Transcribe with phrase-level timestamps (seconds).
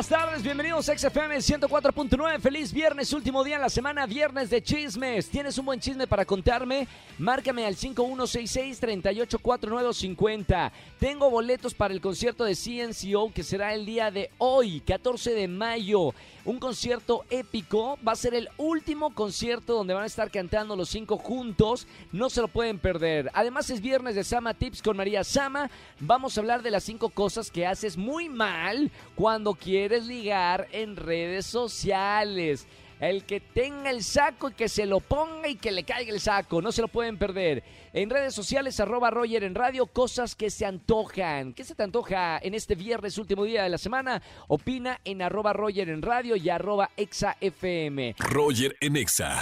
[0.00, 2.40] Buenas tardes, bienvenidos a XFM 104.9.
[2.40, 5.28] Feliz viernes, último día en la semana, viernes de chismes.
[5.28, 6.88] ¿Tienes un buen chisme para contarme?
[7.18, 10.72] Márcame al 5166-384950.
[10.98, 15.48] Tengo boletos para el concierto de CNCO que será el día de hoy, 14 de
[15.48, 16.14] mayo.
[16.46, 17.98] Un concierto épico.
[18.06, 21.86] Va a ser el último concierto donde van a estar cantando los cinco juntos.
[22.10, 23.30] No se lo pueden perder.
[23.34, 25.70] Además es viernes de Sama Tips con María Sama.
[25.98, 30.96] Vamos a hablar de las cinco cosas que haces muy mal cuando quieres ligar en
[30.96, 32.66] redes sociales.
[33.00, 36.20] El que tenga el saco y que se lo ponga y que le caiga el
[36.20, 36.60] saco.
[36.60, 37.64] No se lo pueden perder.
[37.94, 41.54] En redes sociales, arroba Roger en radio, cosas que se antojan.
[41.54, 44.20] ¿Qué se te antoja en este viernes, último día de la semana?
[44.48, 48.16] Opina en arroba Roger en radio y arroba Exa FM.
[48.18, 49.40] Roger en Exa.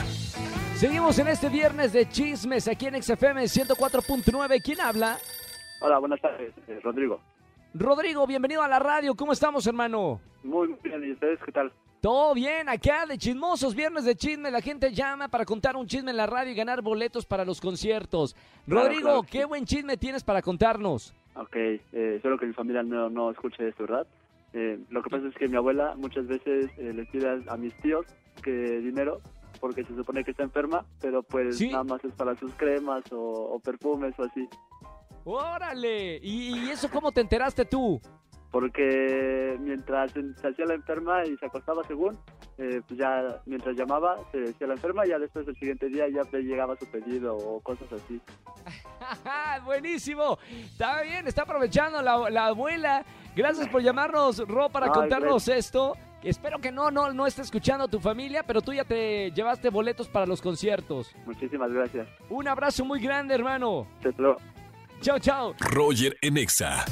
[0.77, 4.62] Seguimos en este viernes de chismes aquí en XFM 104.9.
[4.62, 5.19] ¿Quién habla?
[5.80, 7.20] Hola, buenas tardes, eh, Rodrigo.
[7.74, 9.14] Rodrigo, bienvenido a la radio.
[9.14, 10.20] ¿Cómo estamos, hermano?
[10.42, 11.72] Muy bien, ¿y ustedes qué tal?
[12.00, 16.12] Todo bien, acá de chismosos, viernes de chisme, la gente llama para contar un chisme
[16.12, 18.36] en la radio y ganar boletos para los conciertos.
[18.66, 19.22] Claro, Rodrigo, claro.
[19.28, 21.12] qué buen chisme tienes para contarnos.
[21.34, 24.06] Ok, eh, solo que mi familia no, no escuche esto, ¿verdad?
[24.52, 27.74] Eh, lo que pasa es que mi abuela muchas veces eh, les pide a mis
[27.78, 28.06] tíos
[28.42, 29.20] que dinero
[29.61, 31.69] porque se supone que está enferma, pero pues Sí.
[31.70, 34.48] nada más es para sus cremas o, o perfumes o así.
[35.29, 36.19] ¡Órale!
[36.23, 38.01] ¿Y, y eso cómo te enteraste tú?
[38.51, 42.19] Porque mientras se hacía la enferma y se acostaba según,
[42.57, 46.09] eh, pues ya mientras llamaba se decía la enferma y ya después el siguiente día
[46.09, 48.23] ya le llegaba su pedido o cosas así.
[49.67, 50.39] ¡Buenísimo!
[50.51, 53.05] Está bien, está aprovechando la, la abuela.
[53.37, 55.92] Gracias por llamarnos, Ro, para Ay, contarnos esto.
[56.23, 60.09] Espero que no, no, no esté escuchando tu familia, pero tú ya te llevaste boletos
[60.09, 61.15] para los conciertos.
[61.27, 62.09] Muchísimas gracias.
[62.31, 63.87] Un abrazo muy grande, hermano.
[64.17, 64.39] Luego.
[65.01, 65.55] Chao, chao.
[65.61, 66.85] Roger en Exa.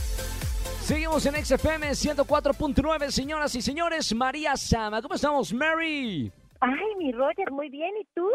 [0.82, 4.14] Seguimos en XFM 104.9, señoras y señores.
[4.14, 6.30] María Sama, ¿cómo estamos, Mary?
[6.60, 7.90] Ay, mi Roger, muy bien.
[8.00, 8.28] ¿Y tú?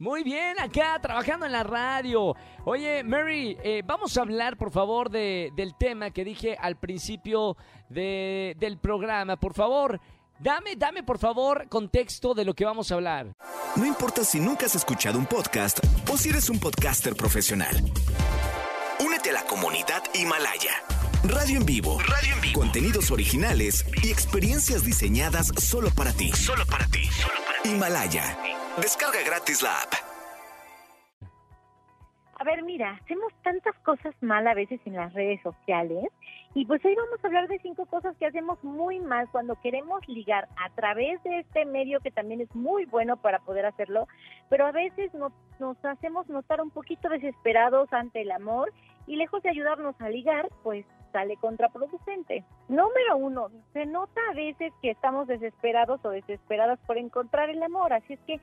[0.00, 2.34] Muy bien, acá trabajando en la radio.
[2.64, 7.56] Oye, Mary, eh, vamos a hablar, por favor, de, del tema que dije al principio
[7.88, 9.36] de- del programa.
[9.36, 10.00] Por favor,
[10.38, 13.32] dame, dame, por favor, contexto de lo que vamos a hablar.
[13.76, 15.78] No importa si nunca has escuchado un podcast
[16.10, 17.76] o si eres un podcaster profesional.
[19.28, 20.70] A la comunidad Himalaya.
[21.24, 21.98] Radio en vivo.
[21.98, 22.60] Radio en vivo.
[22.60, 26.30] Contenidos originales y experiencias diseñadas solo para ti.
[26.32, 27.02] Solo para ti.
[27.64, 28.38] Himalaya.
[28.80, 29.92] Descarga gratis la app.
[32.40, 36.04] A ver, mira, hacemos tantas cosas mal a veces en las redes sociales
[36.54, 40.00] y pues hoy vamos a hablar de cinco cosas que hacemos muy mal cuando queremos
[40.08, 44.06] ligar a través de este medio que también es muy bueno para poder hacerlo,
[44.48, 48.72] pero a veces nos hacemos notar un poquito desesperados ante el amor
[49.08, 52.44] y lejos de ayudarnos a ligar, pues sale contraproducente.
[52.68, 57.92] Número uno, se nota a veces que estamos desesperados o desesperadas por encontrar el amor,
[57.92, 58.40] así es que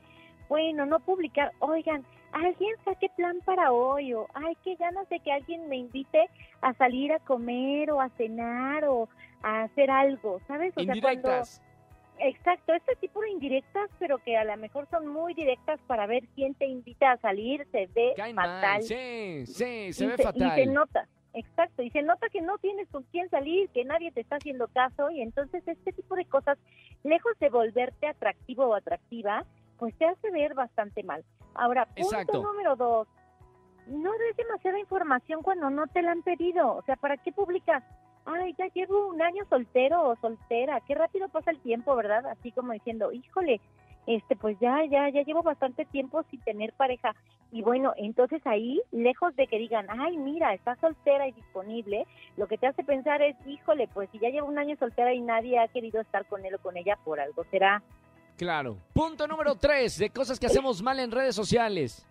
[0.49, 5.31] bueno, no publicar, oigan, alguien saque plan para hoy, o ay, qué ganas de que
[5.31, 6.29] alguien me invite
[6.61, 9.09] a salir a comer o a cenar o
[9.41, 10.73] a hacer algo, ¿sabes?
[10.77, 11.61] O sea, Indirectas.
[12.19, 16.23] Exacto, este tipo de indirectas, pero que a lo mejor son muy directas para ver
[16.35, 18.61] quién te invita a salir, se ve Caen fatal.
[18.61, 18.83] mal.
[18.83, 20.55] Sí, sí, se y, ve se, y fatal.
[20.55, 24.21] se nota, exacto, y se nota que no tienes con quién salir, que nadie te
[24.21, 26.57] está haciendo caso, y entonces este tipo de cosas,
[27.03, 29.45] lejos de volverte atractivo o atractiva,
[29.77, 31.23] pues te hace ver bastante mal.
[31.53, 32.41] Ahora, punto Exacto.
[32.41, 33.07] número dos,
[33.87, 37.83] no des demasiada información cuando no te la han pedido, o sea, ¿para qué publicas?
[38.25, 42.25] Ay, ya llevo un año soltero o soltera, qué rápido pasa el tiempo, ¿verdad?
[42.25, 43.61] Así como diciendo, híjole,
[44.07, 47.15] este, pues ya, ya, ya llevo bastante tiempo sin tener pareja.
[47.51, 52.05] Y bueno, entonces ahí, lejos de que digan, ay, mira, está soltera y disponible,
[52.37, 55.21] lo que te hace pensar es, híjole, pues si ya llevo un año soltera y
[55.21, 57.81] nadie ha querido estar con él o con ella, por algo será.
[58.37, 58.77] Claro.
[58.93, 62.05] Punto número tres, de cosas que hacemos mal en redes sociales.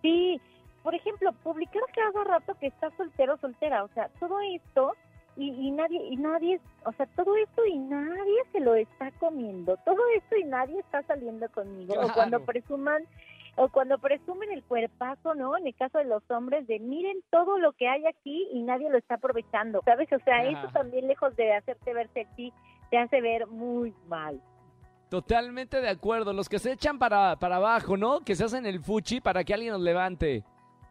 [0.00, 0.40] Sí,
[0.82, 4.94] por ejemplo, publicar cada rato que estás soltero o soltera, o sea, todo esto
[5.40, 9.76] y, y nadie y nadie, o sea, todo esto y nadie se lo está comiendo,
[9.78, 13.02] todo esto y nadie está saliendo conmigo, o cuando presuman
[13.56, 15.56] o cuando presumen el cuerpazo, ¿no?
[15.56, 18.90] En el caso de los hombres, de miren todo lo que hay aquí y nadie
[18.90, 20.12] lo está aprovechando, ¿sabes?
[20.12, 20.50] O sea, Ajá.
[20.50, 22.52] eso también lejos de hacerte ver sexy,
[22.90, 24.40] te hace ver muy mal.
[25.08, 26.32] Totalmente de acuerdo.
[26.32, 28.20] Los que se echan para, para abajo, ¿no?
[28.20, 30.44] Que se hacen el fuchi para que alguien nos levante.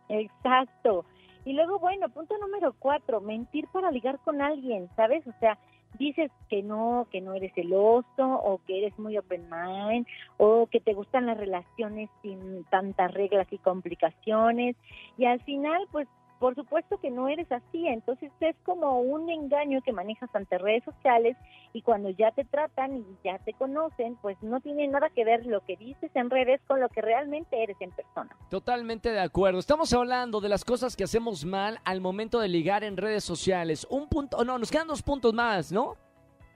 [0.10, 1.06] Exacto.
[1.50, 5.26] Y luego, bueno, punto número cuatro, mentir para ligar con alguien, ¿sabes?
[5.26, 5.58] O sea,
[5.98, 10.06] dices que no, que no eres celoso o que eres muy open mind
[10.38, 14.76] o que te gustan las relaciones sin tantas reglas y complicaciones
[15.18, 16.08] y al final pues
[16.40, 20.84] por supuesto que no eres así, entonces es como un engaño que manejas ante redes
[20.86, 21.36] sociales
[21.74, 25.46] y cuando ya te tratan y ya te conocen, pues no tiene nada que ver
[25.46, 28.36] lo que dices en redes con lo que realmente eres en persona.
[28.50, 29.60] Totalmente de acuerdo.
[29.60, 33.86] Estamos hablando de las cosas que hacemos mal al momento de ligar en redes sociales.
[33.90, 35.96] Un punto, no, nos quedan dos puntos más, ¿no?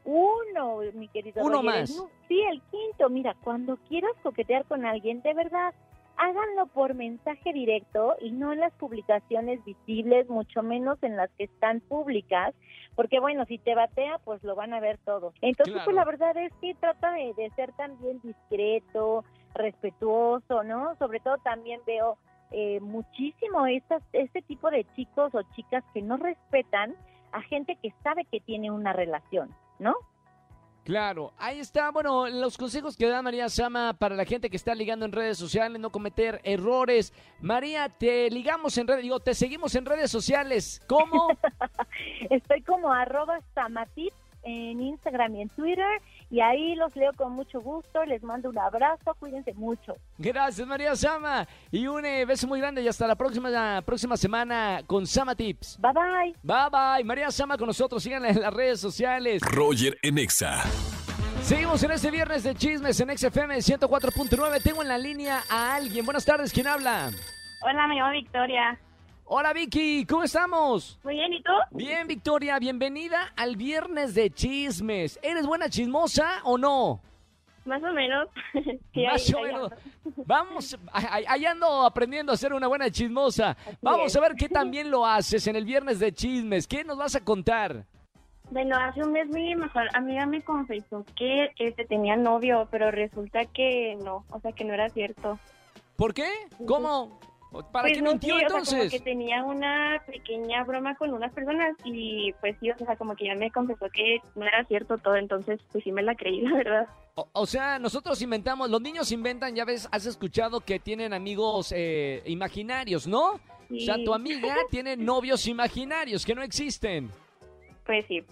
[0.06, 1.44] Uno, mi querido.
[1.44, 1.90] Uno Roger, más.
[2.28, 3.10] Sí, el quinto.
[3.10, 5.74] Mira, cuando quieras coquetear con alguien, de verdad,
[6.18, 11.46] háganlo por mensaje directo y no en las publicaciones visibles, mucho menos en las que
[11.46, 12.54] están públicas,
[12.96, 15.34] porque bueno, si te batea, pues lo van a ver todo.
[15.42, 15.86] Entonces, Claro.
[15.86, 19.24] pues la verdad es que trata de, de ser también discreto,
[19.56, 20.96] respetuoso, ¿no?
[20.98, 22.18] Sobre todo también veo
[22.52, 26.96] eh, muchísimo estas, este tipo de chicos o chicas que no respetan
[27.32, 29.50] a gente que sabe que tiene una relación,
[29.80, 29.96] ¿no?
[30.84, 34.76] Claro, ahí está, bueno, los consejos que da María Sama para la gente que está
[34.76, 37.14] ligando en redes sociales, no cometer errores.
[37.40, 40.82] María, te ligamos en redes, digo, te seguimos en redes sociales.
[40.88, 41.30] ¿Cómo?
[42.30, 43.40] Estoy como arroba
[44.44, 46.02] en Instagram y en Twitter
[46.34, 49.96] y ahí los leo con mucho gusto, les mando un abrazo, cuídense mucho.
[50.18, 51.48] Gracias, María Sama.
[51.70, 55.36] Y un eh, beso muy grande y hasta la próxima, la próxima semana con Sama
[55.36, 55.78] Tips.
[55.80, 56.36] Bye bye.
[56.42, 59.44] Bye bye, María Sama con nosotros, síganla en las redes sociales.
[59.44, 60.64] Roger en Exa.
[61.44, 64.64] Seguimos en este viernes de chismes en XFM 104.9.
[64.64, 66.04] Tengo en la línea a alguien.
[66.04, 67.12] Buenas tardes, ¿quién habla?
[67.62, 68.80] Hola, me llamo Victoria.
[69.26, 71.00] Hola Vicky, ¿cómo estamos?
[71.04, 71.52] Muy bien, ¿y tú?
[71.72, 75.18] Bien, Victoria, bienvenida al viernes de chismes.
[75.24, 77.00] ¿Eres buena chismosa o no?
[77.66, 78.28] Más o menos.
[78.94, 79.72] Sí, Más ahí- o ahí menos.
[79.72, 80.24] ando.
[80.28, 83.56] Vamos, ahí ando aprendiendo a ser una buena chismosa.
[83.82, 84.16] Vamos es.
[84.18, 86.68] a ver qué también lo haces en el viernes de chismes.
[86.68, 87.86] ¿Qué nos vas a contar?
[88.52, 93.46] Bueno, hace un mes mi mejor amiga me confesó que este tenía novio, pero resulta
[93.46, 95.40] que no, o sea que no era cierto.
[95.96, 96.30] ¿Por qué?
[96.68, 97.20] ¿Cómo?
[97.72, 98.92] ¿Para Pues qué no mintió sé, o sea, como entonces?
[98.92, 103.26] que tenía una pequeña broma con unas personas y pues sí, o sea, como que
[103.28, 106.54] ya me confesó que no era cierto todo, entonces pues sí me la creí, la
[106.56, 106.88] verdad.
[107.16, 111.72] O, o sea, nosotros inventamos, los niños inventan, ya ves, has escuchado que tienen amigos
[111.76, 113.34] eh, imaginarios, ¿no?
[113.34, 114.04] O sea, Sí.
[114.04, 117.10] tu amiga tiene novios imaginarios que no existen.
[117.86, 118.24] Pues sí,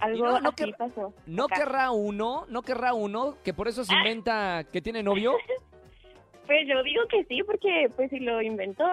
[0.00, 1.14] algo no- no así quer- pasó.
[1.26, 1.56] ¿No acá.
[1.56, 5.34] querrá uno, no querrá uno que por eso se inventa que tiene novio?
[6.46, 8.84] Pues yo digo que sí, porque pues si lo inventó.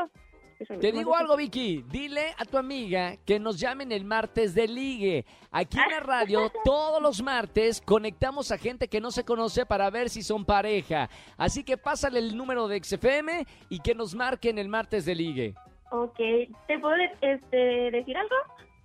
[0.79, 1.83] Te digo algo, Vicky.
[1.89, 5.25] Dile a tu amiga que nos llamen el martes de ligue.
[5.51, 9.89] Aquí en la radio, todos los martes, conectamos a gente que no se conoce para
[9.89, 11.09] ver si son pareja.
[11.37, 15.53] Así que pásale el número de XFM y que nos marquen el martes de ligue.
[15.91, 16.17] Ok,
[16.67, 18.35] ¿te puedo este, decir algo?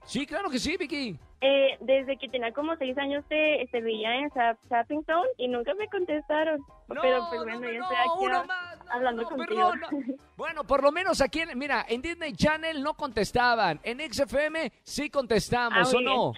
[0.05, 1.17] Sí, claro que sí, Vicky.
[1.41, 5.87] Eh, desde que tenía como seis años te, te veía en Zone y nunca me
[5.87, 6.59] contestaron.
[6.89, 9.71] No, Pero pues no, bueno, no, ya estoy aquí uno a- más, no, hablando contigo.
[9.71, 10.17] perdón.
[10.37, 13.79] Bueno, por lo menos aquí, en- mira, en Disney Channel no contestaban.
[13.85, 16.33] En XFM sí contestamos, Ah, ¿o no?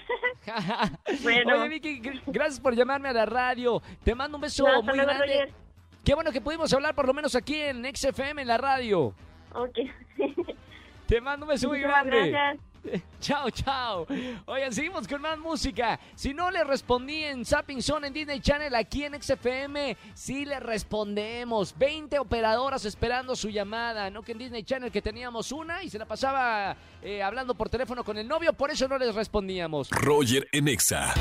[1.23, 1.61] Bueno.
[1.61, 3.81] Oye, Vicky, gr- gracias por llamarme a la radio.
[4.05, 5.25] Te mando un beso muy luego, grande.
[5.26, 5.50] Roger.
[6.05, 9.14] Qué bueno que pudimos hablar por lo menos aquí en XFM, en la radio.
[9.55, 9.79] Ok.
[11.06, 12.31] Te mando un beso muy grande.
[12.31, 12.64] gracias.
[13.20, 14.06] Chao, chao.
[14.46, 16.00] Oigan, seguimos con más música.
[16.14, 20.58] Si no le respondí en Zapping Zone en Disney Channel, aquí en XFM, sí le
[20.60, 21.76] respondemos.
[21.76, 24.10] 20 operadoras esperando su llamada.
[24.10, 27.68] No que en Disney Channel que teníamos una y se la pasaba eh, hablando por
[27.68, 29.90] teléfono con el novio, por eso no les respondíamos.
[29.90, 31.14] Roger en Exa.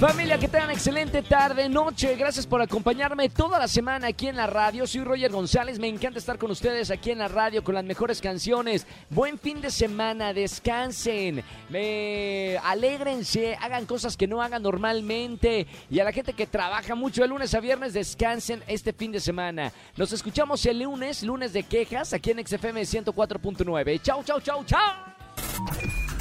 [0.00, 2.16] Familia, que tengan excelente tarde, noche.
[2.16, 4.86] Gracias por acompañarme toda la semana aquí en la radio.
[4.86, 5.78] Soy Roger González.
[5.78, 8.86] Me encanta estar con ustedes aquí en la radio con las mejores canciones.
[9.08, 12.58] Buen fin de semana, descansen, me...
[12.62, 15.66] alégrense, hagan cosas que no hagan normalmente.
[15.88, 19.20] Y a la gente que trabaja mucho de lunes a viernes, descansen este fin de
[19.20, 19.72] semana.
[19.96, 24.02] Nos escuchamos el lunes, lunes de quejas, aquí en XFM 104.9.
[24.02, 25.95] Chau, chau, chau, chau.